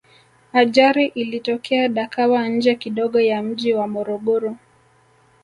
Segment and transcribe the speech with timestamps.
[0.53, 4.55] ajari ilitokea dakawa nje kidogo ya mji wa morogoro